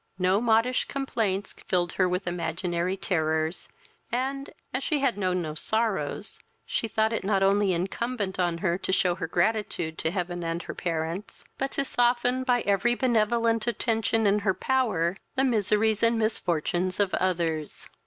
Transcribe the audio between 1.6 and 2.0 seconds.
filled